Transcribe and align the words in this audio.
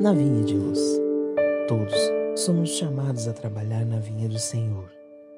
Na 0.00 0.14
vinha 0.14 0.42
de 0.42 0.54
luz. 0.54 0.80
Todos 1.68 1.94
somos 2.34 2.70
chamados 2.70 3.28
a 3.28 3.34
trabalhar 3.34 3.84
na 3.84 3.98
vinha 3.98 4.30
do 4.30 4.38
Senhor, 4.38 4.90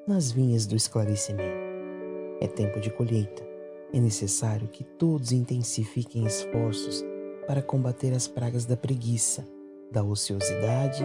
nas 0.07 0.31
vinhas 0.31 0.65
do 0.65 0.73
esclarecimento. 0.73 1.67
É 2.39 2.47
tempo 2.47 2.79
de 2.79 2.89
colheita. 2.89 3.43
É 3.93 3.99
necessário 3.99 4.69
que 4.69 4.85
todos 4.85 5.33
intensifiquem 5.33 6.25
esforços 6.25 7.03
para 7.45 7.61
combater 7.61 8.13
as 8.13 8.25
pragas 8.25 8.63
da 8.63 8.77
preguiça, 8.77 9.45
da 9.91 10.01
ociosidade, 10.01 11.03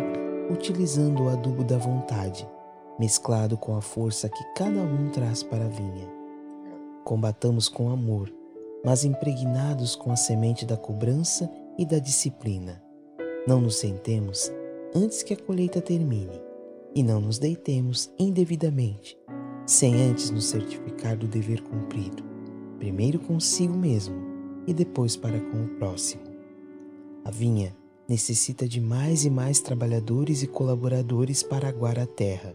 utilizando 0.49 1.25
o 1.25 1.29
adubo 1.29 1.65
da 1.65 1.77
vontade, 1.77 2.49
mesclado 2.97 3.59
com 3.59 3.77
a 3.77 3.81
força 3.81 4.29
que 4.29 4.45
cada 4.55 4.81
um 4.83 5.11
traz 5.11 5.43
para 5.43 5.65
a 5.65 5.69
vinha. 5.69 6.09
Combatamos 7.03 7.69
com 7.69 7.91
amor, 7.91 8.33
mas 8.85 9.05
impregnados 9.05 9.97
com 9.97 10.13
a 10.13 10.17
semente 10.17 10.65
da 10.65 10.77
cobrança 10.77 11.51
e 11.77 11.85
da 11.85 11.99
disciplina 11.99 12.87
não 13.49 13.63
nos 13.63 13.77
sentemos 13.77 14.53
antes 14.95 15.23
que 15.23 15.33
a 15.33 15.37
colheita 15.37 15.81
termine 15.81 16.39
e 16.95 17.03
não 17.03 17.19
nos 17.19 17.39
deitemos 17.39 18.13
indevidamente, 18.19 19.19
sem 19.65 20.03
antes 20.03 20.31
nos 20.31 20.45
certificar 20.45 21.17
do 21.17 21.27
dever 21.27 21.63
cumprido, 21.63 22.23
primeiro 22.79 23.19
consigo 23.19 23.75
mesmo 23.75 24.17
e 24.67 24.75
depois 24.75 25.17
para 25.17 25.41
com 25.41 25.65
o 25.65 25.69
próximo. 25.79 26.25
A 27.25 27.31
vinha 27.31 27.75
necessita 28.07 28.69
de 28.69 28.83
mais 28.83 29.25
e 29.25 29.31
mais 29.31 29.61
trabalhadores 29.61 30.43
e 30.43 30.47
colaboradores 30.47 31.43
para 31.43 31.69
aguar 31.71 31.99
a 31.99 32.07
terra, 32.07 32.55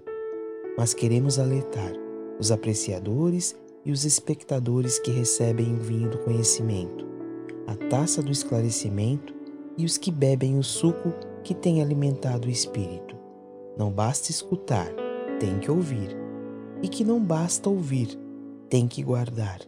mas 0.78 0.94
queremos 0.94 1.40
alertar 1.40 1.92
os 2.40 2.52
apreciadores 2.52 3.56
e 3.84 3.92
os 3.92 4.06
espectadores 4.06 5.00
que 5.00 5.10
recebem 5.10 5.76
o 5.76 5.80
vinho 5.80 6.12
do 6.12 6.20
conhecimento, 6.20 7.04
a 7.66 7.76
taça 7.90 8.22
do 8.22 8.32
esclarecimento 8.32 9.33
e 9.78 9.86
os 9.86 9.98
que 9.98 10.12
bebem 10.12 10.58
o 10.58 10.64
suco 10.64 11.14
que 11.44 11.54
tem 11.54 11.82
alimentado 11.82 12.48
o 12.48 12.52
espírito. 12.52 13.16
Não 13.78 13.92
basta 13.92 14.32
escutar, 14.32 14.88
tem 15.40 15.60
que 15.60 15.72
ouvir. 15.72 16.16
E 16.82 16.88
que 16.88 17.04
não 17.04 17.20
basta 17.20 17.70
ouvir, 17.70 18.20
tem 18.70 18.88
que 18.88 19.02
guardar. 19.02 19.60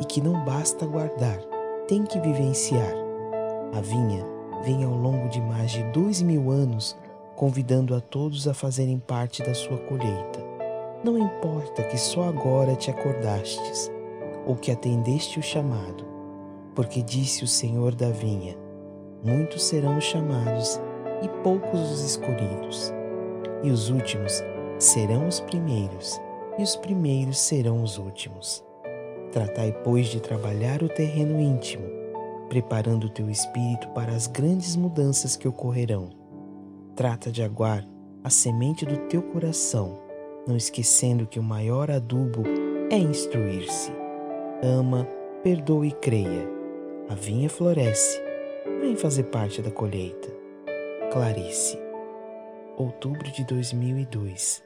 E 0.00 0.04
que 0.04 0.20
não 0.20 0.44
basta 0.44 0.86
guardar, 0.86 1.40
tem 1.86 2.04
que 2.04 2.20
vivenciar. 2.20 2.94
A 3.72 3.80
vinha 3.80 4.24
vem 4.64 4.84
ao 4.84 4.94
longo 4.94 5.28
de 5.28 5.40
mais 5.40 5.70
de 5.70 5.82
dois 5.92 6.22
mil 6.22 6.50
anos 6.50 6.96
convidando 7.36 7.94
a 7.94 8.00
todos 8.00 8.46
a 8.46 8.54
fazerem 8.54 8.98
parte 8.98 9.42
da 9.42 9.54
sua 9.54 9.78
colheita. 9.78 10.40
Não 11.02 11.18
importa 11.18 11.82
que 11.82 11.98
só 11.98 12.28
agora 12.28 12.76
te 12.76 12.90
acordastes 12.90 13.90
ou 14.46 14.56
que 14.56 14.70
atendeste 14.70 15.38
o 15.38 15.42
chamado, 15.42 16.04
porque 16.74 17.02
disse 17.02 17.44
o 17.44 17.48
Senhor 17.48 17.94
da 17.94 18.10
vinha: 18.10 18.56
muitos 19.24 19.64
serão 19.64 19.96
os 19.96 20.04
chamados 20.04 20.80
e 21.22 21.28
poucos 21.42 21.80
os 21.80 22.04
escolhidos. 22.04 22.92
E 23.62 23.70
os 23.70 23.88
últimos 23.88 24.42
serão 24.78 25.26
os 25.26 25.40
primeiros, 25.40 26.20
e 26.58 26.62
os 26.62 26.76
primeiros 26.76 27.38
serão 27.38 27.82
os 27.82 27.96
últimos. 27.96 28.62
Tratai, 29.32 29.72
pois, 29.82 30.08
de 30.08 30.20
trabalhar 30.20 30.82
o 30.82 30.88
terreno 30.88 31.40
íntimo, 31.40 31.86
preparando 32.48 33.06
o 33.06 33.10
teu 33.10 33.30
espírito 33.30 33.88
para 33.88 34.12
as 34.12 34.26
grandes 34.26 34.76
mudanças 34.76 35.36
que 35.36 35.48
ocorrerão. 35.48 36.10
Trata 36.94 37.32
de 37.32 37.42
aguar 37.42 37.84
a 38.22 38.30
semente 38.30 38.84
do 38.84 38.96
teu 39.08 39.22
coração, 39.22 39.98
não 40.46 40.56
esquecendo 40.56 41.26
que 41.26 41.40
o 41.40 41.42
maior 41.42 41.90
adubo 41.90 42.42
é 42.90 42.96
instruir-se. 42.96 43.90
Ama, 44.62 45.08
perdoa 45.42 45.86
e 45.86 45.92
creia. 45.92 46.48
A 47.08 47.14
vinha 47.14 47.50
floresce 47.50 48.23
Vem 48.84 48.96
fazer 48.96 49.22
parte 49.22 49.62
da 49.62 49.70
colheita. 49.70 50.30
Clarice, 51.10 51.78
outubro 52.76 53.32
de 53.32 53.42
2002. 53.46 54.62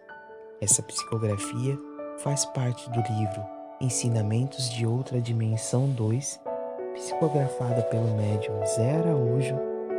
Essa 0.60 0.82
psicografia 0.82 1.78
faz 2.16 2.44
parte 2.46 2.90
do 2.90 2.96
livro 2.96 3.40
Ensinamentos 3.80 4.70
de 4.70 4.84
Outra 4.84 5.20
Dimensão 5.20 5.88
2, 5.90 6.40
psicografada 6.94 7.80
pelo 7.82 8.16
médium 8.16 8.66
Zé 8.66 8.96
Araújo, 8.96 9.54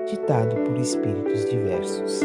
ditado 0.05 0.53
por 0.65 0.77
espíritos 0.77 1.49
diversos. 1.49 2.19